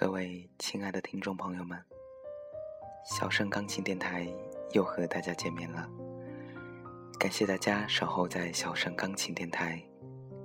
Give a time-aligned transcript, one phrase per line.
[0.00, 1.76] 各位亲爱的听众朋友们，
[3.04, 4.32] 小盛钢琴电台
[4.70, 5.90] 又和大家见面了。
[7.18, 9.82] 感谢大家守候在小盛钢琴电台，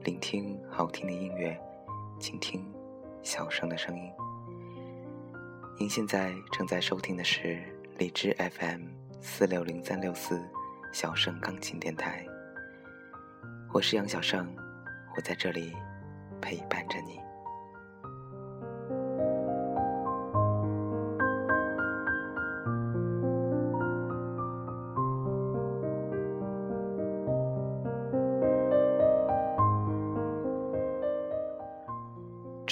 [0.06, 1.56] 聆听好听的音乐，
[2.20, 2.66] 倾听
[3.22, 4.12] 小盛的声音。
[5.78, 7.62] 您现在正在收听的是
[8.00, 8.88] 荔枝 FM
[9.22, 10.42] 四六零三六四
[10.92, 12.26] 小盛钢琴电台。
[13.72, 14.52] 我是杨小盛，
[15.16, 15.76] 我在这里
[16.42, 17.20] 陪伴着你。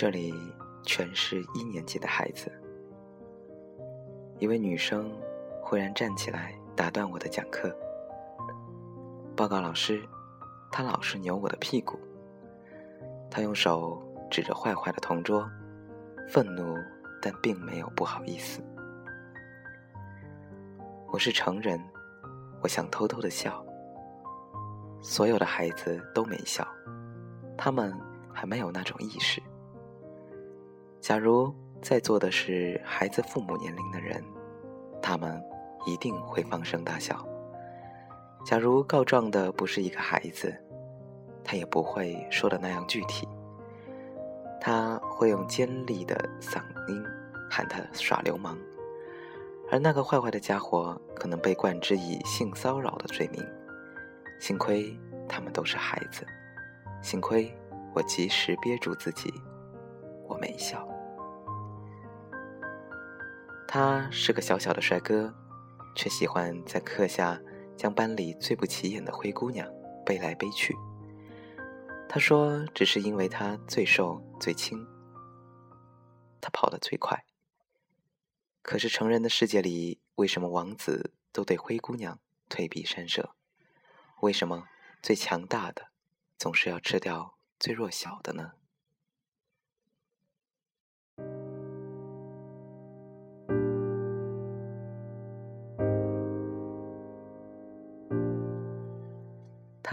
[0.01, 0.33] 这里
[0.81, 2.51] 全是一年级的孩子。
[4.39, 5.15] 一位女生
[5.61, 7.71] 忽然站起来打断我的讲课。
[9.35, 10.01] 报告老师，
[10.71, 11.99] 她老是扭我的屁股。
[13.29, 15.47] 她用手指着坏坏的同桌，
[16.27, 16.75] 愤怒
[17.21, 18.59] 但并没有不好意思。
[21.09, 21.79] 我是成人，
[22.63, 23.63] 我想偷偷的笑。
[24.99, 26.67] 所有的孩子都没笑，
[27.55, 27.95] 他们
[28.33, 29.39] 还没有那种意识。
[31.01, 34.23] 假如在座的是孩子父母年龄的人，
[35.01, 35.43] 他们
[35.87, 37.27] 一定会放声大笑。
[38.45, 40.55] 假如告状的不是一个孩子，
[41.43, 43.27] 他也不会说的那样具体。
[44.59, 47.03] 他会用尖利的嗓音
[47.49, 48.55] 喊他耍流氓，
[49.71, 53.43] 而那个坏坏的家伙可能被冠之以性骚扰的罪名。
[54.39, 54.95] 幸亏
[55.27, 56.23] 他们都是孩子，
[57.01, 57.51] 幸亏
[57.91, 59.33] 我及时憋住自己，
[60.27, 60.87] 我没笑。
[63.73, 65.33] 他是个小小的帅哥，
[65.95, 67.39] 却喜欢在课下
[67.77, 69.65] 将班里最不起眼的灰姑娘
[70.05, 70.75] 背来背去。
[72.09, 74.85] 他说，只是因为他最瘦最轻，
[76.41, 77.23] 他跑得最快。
[78.61, 82.19] 可是成人的世界里，为什么王子都对灰姑娘
[82.49, 83.33] 退避三舍？
[84.19, 84.67] 为什么
[85.01, 85.91] 最强大的
[86.37, 88.51] 总是要吃掉最弱小的呢？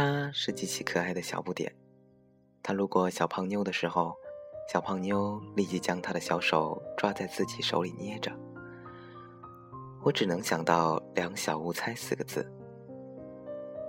[0.01, 1.75] 他是极其可爱的小不点。
[2.63, 4.15] 他路过小胖妞的时候，
[4.73, 8.31] 小胖妞立即将他的小手抓在自己手里捏着。
[10.05, 12.49] 我只能想到“两小无猜”四个字。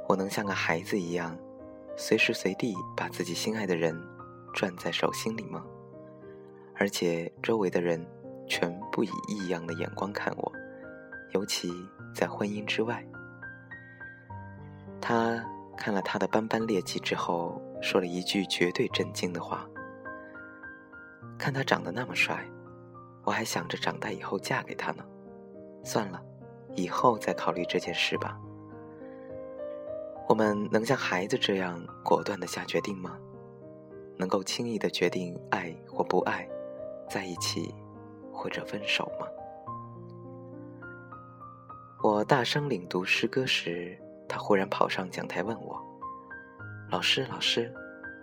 [0.08, 1.38] 我能像个孩子一样，
[1.96, 3.96] 随时随地把自己心爱的人
[4.56, 5.64] 攥在手心里吗？
[6.74, 8.04] 而且周围的人
[8.48, 10.52] 全部以异样的眼光看我，
[11.34, 11.72] 尤其
[12.16, 13.06] 在婚姻之外。
[15.00, 15.46] 他。
[15.80, 19.66] 看了他的斑斑劣迹之后，说了一句绝对震惊的话
[21.40, 22.46] ：“看他长得那么帅，
[23.24, 25.06] 我还想着长大以后嫁给他呢。
[25.86, 26.22] 算了，
[26.76, 28.38] 以后再考虑这件事吧。”
[30.28, 33.18] 我们能像孩子这样果断的下决定吗？
[34.18, 36.46] 能够轻易的决定爱或不爱，
[37.10, 37.74] 在一起
[38.34, 39.26] 或者分手吗？
[42.04, 43.98] 我大声领读诗歌时。
[44.30, 45.78] 他忽然跑上讲台问我
[46.90, 47.74] ：“老师，老师，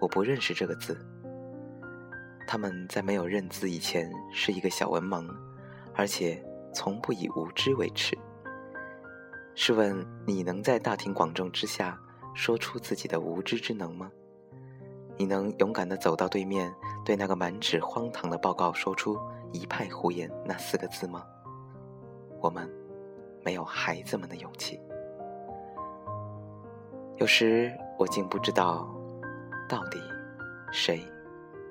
[0.00, 0.96] 我不认识这个字。”
[2.48, 5.28] 他们在没有认字以前是一个小文盲，
[5.94, 6.40] 而且
[6.72, 8.16] 从不以无知为耻。
[9.56, 11.98] 试问你能在大庭广众之下
[12.34, 14.08] 说出自己的无知之能吗？
[15.18, 16.72] 你能勇敢地走到对面，
[17.04, 19.18] 对那个满纸荒唐的报告说出
[19.50, 21.24] “一派胡言”那四个字吗？
[22.40, 22.70] 我们
[23.42, 24.78] 没有孩子们的勇气。
[27.18, 28.86] 有时我竟不知道，
[29.66, 29.98] 到底
[30.70, 31.00] 谁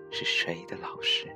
[0.10, 1.28] 是谁的老师。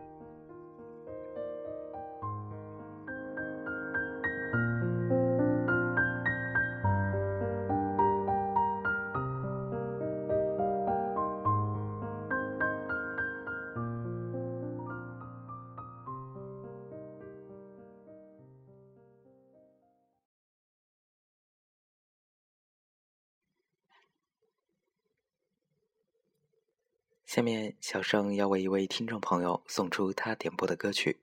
[27.30, 31.20] 下面，小盛要为一位听众朋友送出他点播的歌曲。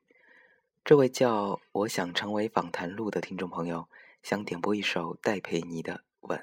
[0.84, 3.88] 这位叫“我想成为访谈录”的听众朋友
[4.22, 6.38] 想点播一首戴佩妮的《吻》。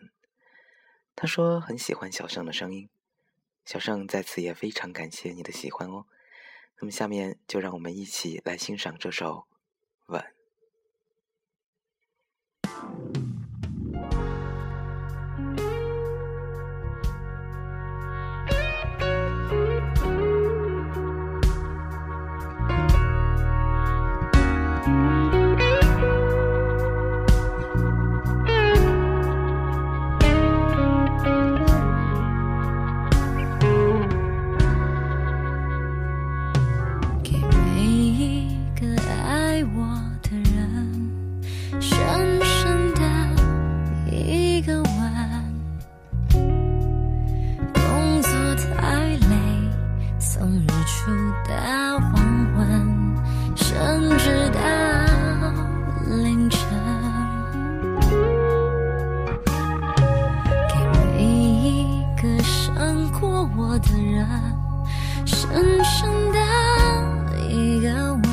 [1.15, 2.89] 他说很喜欢小盛的声音，
[3.63, 6.07] 小盛在此也非常感谢你的喜欢哦。
[6.80, 9.45] 那么，下面就让我们一起来欣赏这首
[10.13, 10.25] 《吻》。
[63.57, 64.28] 我的人
[65.25, 68.32] 深深的一个吻。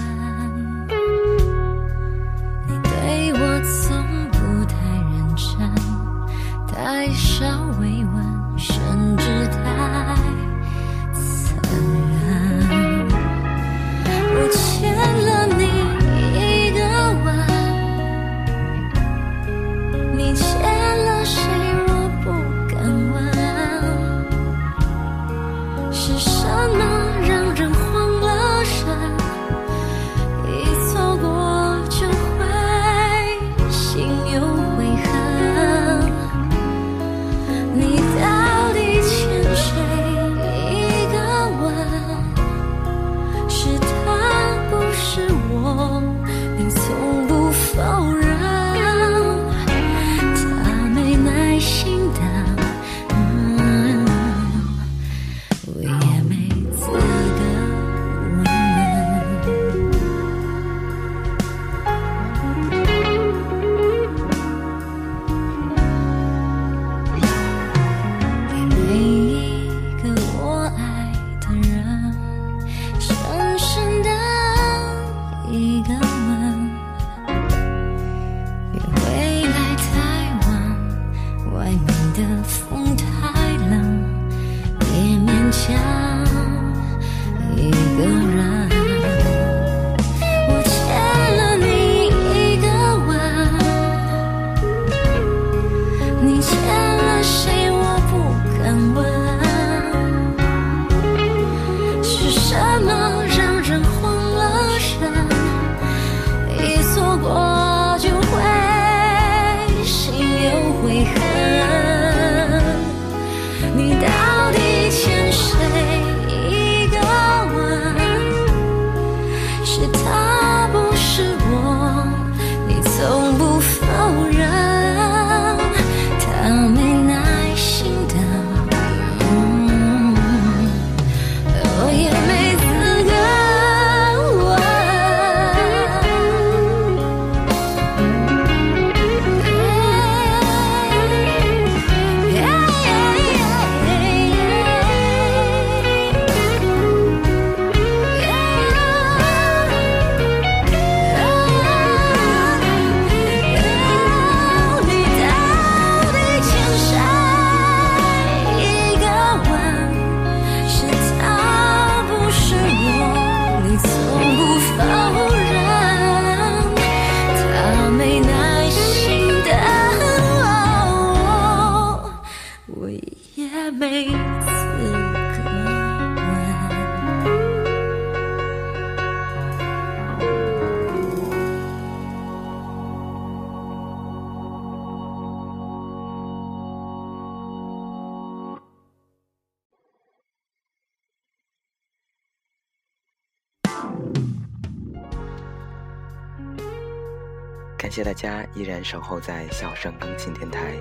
[197.80, 200.76] 感谢大家依然守候在小盛钢琴电台，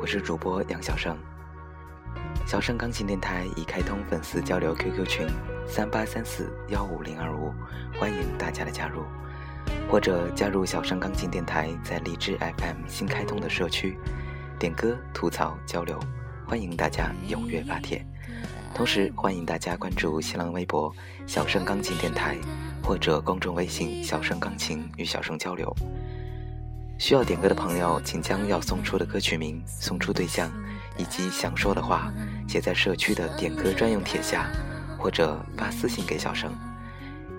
[0.00, 1.16] 我是主播杨小盛。
[2.44, 5.28] 小盛钢琴电台已开通粉丝交流 QQ 群
[5.68, 7.54] 三八三四幺五零二五，
[7.96, 9.04] 欢迎大家的加入，
[9.88, 13.96] 或者加入小盛钢琴电台在荔枝 FM 新开通的社区，
[14.58, 15.96] 点歌、吐槽、交流，
[16.44, 18.04] 欢迎大家踊跃发帖。
[18.74, 20.92] 同时，欢迎大家关注新浪微博
[21.24, 22.36] “小盛钢琴电台”
[22.82, 25.72] 或者公众微信“小盛钢琴”与小盛交流。
[26.98, 30.50] 需要点歌的朋友，请将要送出的歌曲名、送出对象
[30.96, 32.12] 以及想说的话
[32.48, 34.48] 写在社区的点歌专用帖下，
[34.98, 36.50] 或者发私信给小生。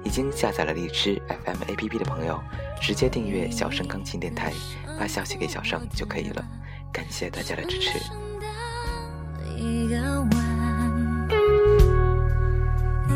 [0.04, 2.40] 已经下载了荔枝 FM APP 的朋友，
[2.80, 4.54] 直接订阅小生钢琴电台，
[4.98, 6.46] 发消息给小生就可以了。
[6.94, 8.00] 感谢大家的支持。
[9.58, 9.90] 你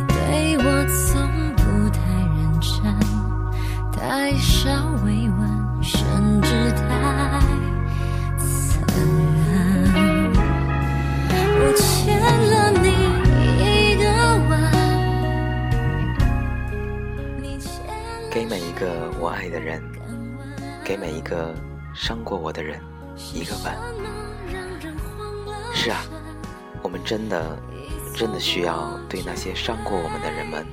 [0.08, 2.02] 对我从不太
[2.36, 3.00] 认真，
[3.94, 4.70] 太少
[18.42, 19.80] 给每一个我爱的人，
[20.84, 21.54] 给每一个
[21.94, 22.82] 伤过我的人
[23.36, 23.72] 一个吻。
[25.76, 26.02] 是啊，
[26.82, 27.56] 我们真的，
[28.16, 30.66] 真的需要对那些伤过我们的人们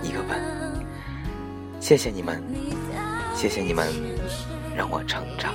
[0.00, 0.40] 一个吻。
[1.80, 2.40] 谢谢你们。
[3.34, 3.88] 谢谢你们，
[4.76, 5.52] 让我成长。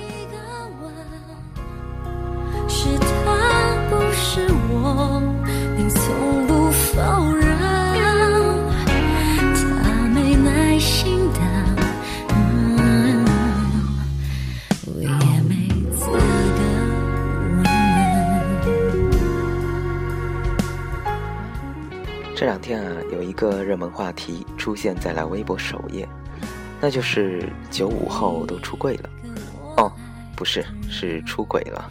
[2.68, 5.18] 是他，不是我，
[5.78, 7.45] 你从不否认。
[22.36, 26.06] 这两天啊，有一个热门话题出现在了微博首页。
[26.78, 29.10] 那就是九五后都出柜了，
[29.78, 29.90] 哦，
[30.36, 31.90] 不是，是出轨了。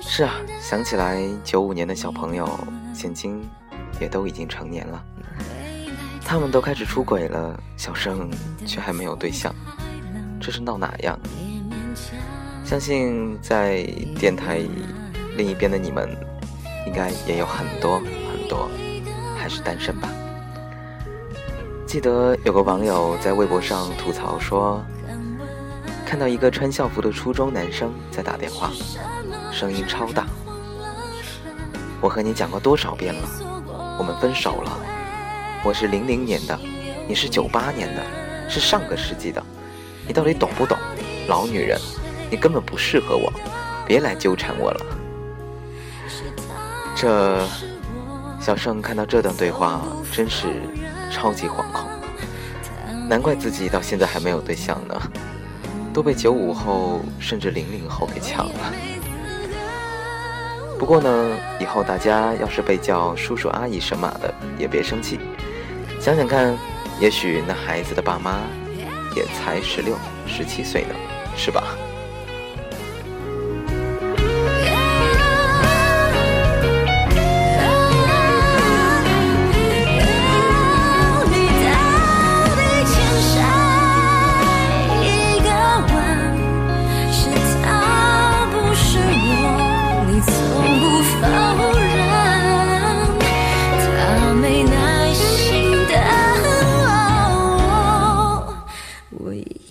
[0.00, 2.48] 是啊，想起来九五年的小朋友，
[2.94, 3.46] 现今
[4.00, 5.04] 也都已经成年了，
[6.24, 8.30] 他们都开始出轨了，小生
[8.64, 9.54] 却还没有对象，
[10.40, 11.20] 这是闹哪样？
[12.64, 13.82] 相信在
[14.18, 14.62] 电台
[15.36, 16.08] 另一边的你们，
[16.86, 18.66] 应该也有很多很多
[19.40, 20.08] 还是单身吧。
[21.86, 24.84] 记得有个网友在微博上吐槽说，
[26.06, 28.70] 看到一个穿校服的初中男生在打电话，
[29.50, 30.26] 声音超大。
[32.02, 33.28] 我和你讲过多少遍了，
[33.98, 34.78] 我们分手了。
[35.64, 36.58] 我是零零年的，
[37.08, 38.02] 你是九八年的，
[38.48, 39.42] 是上个世纪的，
[40.06, 40.76] 你到底懂不懂？
[41.28, 41.78] 老女人，
[42.30, 43.32] 你根本不适合我，
[43.86, 44.86] 别来纠缠我了。
[46.94, 47.46] 这
[48.50, 49.80] 小盛看到这段对话，
[50.10, 50.48] 真是。
[51.08, 51.88] 超级惶恐，
[53.08, 55.00] 难怪自己到现在还没有对象呢，
[55.92, 58.72] 都被九五后甚至零零后给抢了。
[60.80, 65.20] 不过呢，以后大家要是被叫叔叔阿姨神马的，也别生气，
[66.00, 66.58] 想想看，
[66.98, 68.40] 也许那孩子的爸妈
[69.14, 69.94] 也才十六、
[70.26, 70.94] 十七岁呢，
[71.36, 71.62] 是吧？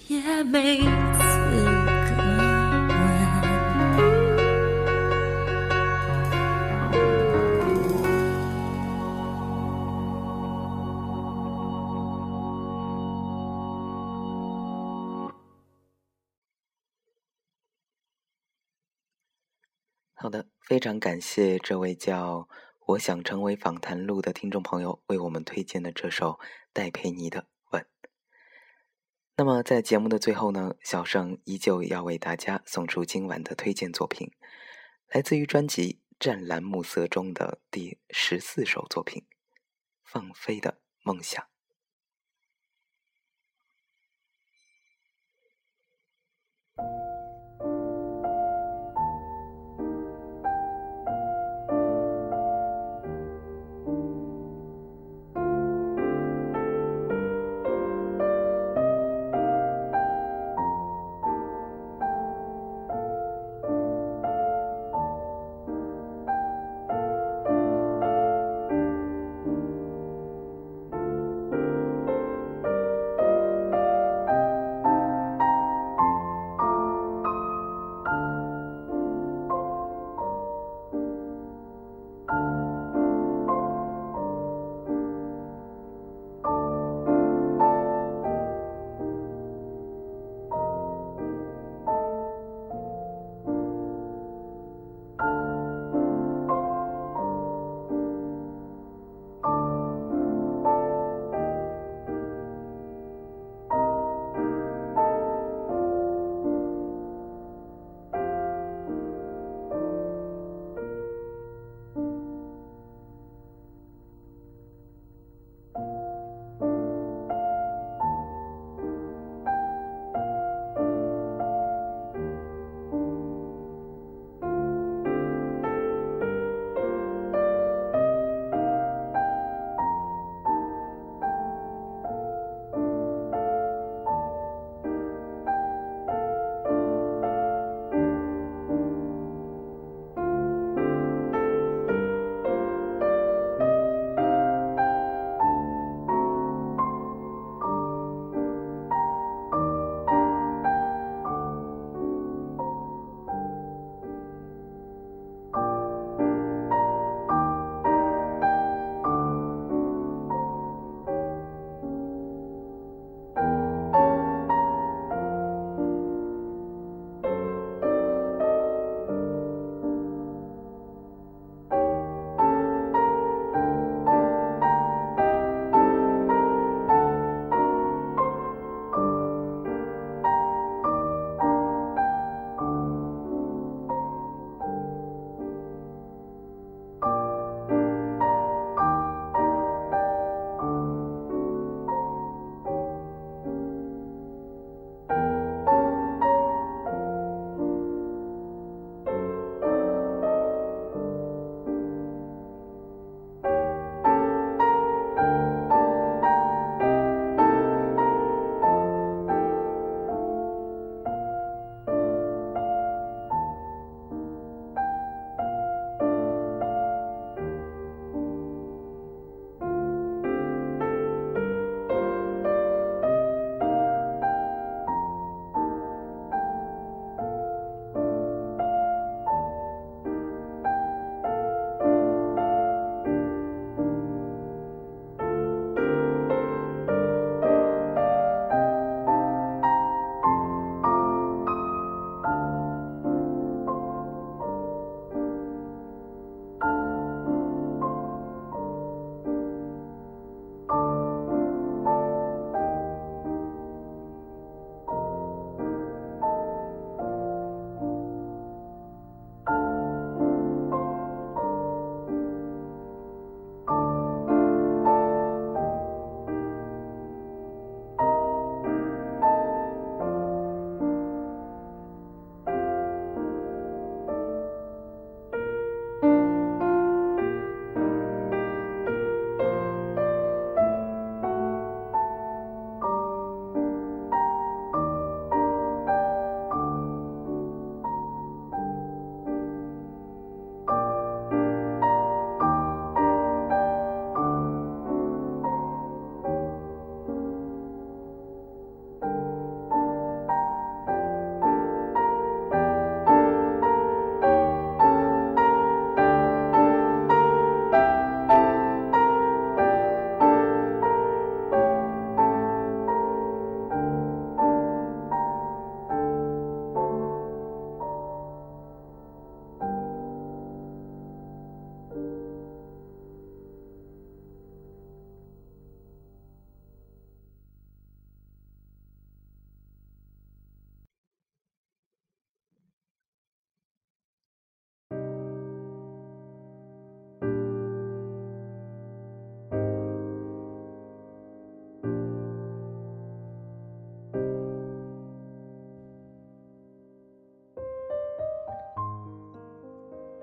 [0.10, 0.90] 也没资格
[20.16, 22.50] 好的，非常感谢这位叫
[22.88, 26.40] “我想成为访谈录”的听众朋友为我们推荐的这首
[26.74, 27.42] 戴佩妮的
[29.40, 34.34] 《》。那么在节目的最后呢，小盛依旧要为大家送出今晚的推荐作品，
[35.08, 39.24] 来自于专辑《湛蓝暮色》中的第十四首作品
[40.04, 41.42] 《放飞的梦想》。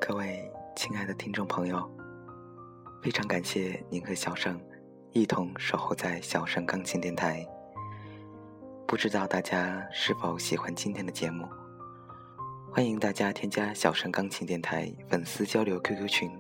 [0.09, 1.85] 各位亲爱的听众朋友，
[3.03, 4.57] 非常感谢您和小盛
[5.11, 7.45] 一同守候在小盛钢琴电台。
[8.87, 11.45] 不知道大家是否喜欢今天的节目？
[12.71, 16.31] 欢迎大家添加小盛钢琴电台粉丝交流 QQ 群：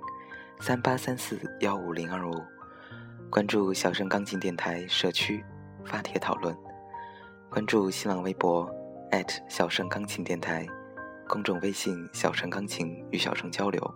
[0.61, 2.40] 三八三四幺五零二五，
[3.29, 5.44] 关注小盛钢琴电台社区
[5.85, 6.57] 发帖讨论，
[7.50, 8.72] 关注新浪微博
[9.48, 10.64] 小盛钢琴电台。
[11.29, 13.95] 公众微信“小盛钢琴”与小盛交流，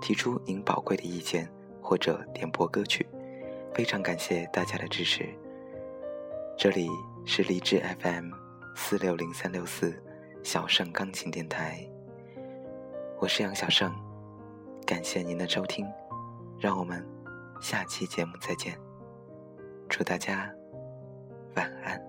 [0.00, 1.50] 提出您宝贵的意见
[1.82, 3.06] 或者点播歌曲，
[3.74, 5.28] 非常感谢大家的支持。
[6.56, 6.88] 这里
[7.24, 8.30] 是荔枝 FM
[8.74, 10.00] 四六零三六四
[10.42, 11.84] 小盛钢琴电台，
[13.20, 13.92] 我是杨小盛，
[14.86, 15.86] 感谢您的收听，
[16.58, 17.04] 让我们
[17.60, 18.78] 下期节目再见，
[19.88, 20.50] 祝大家
[21.54, 22.07] 晚安。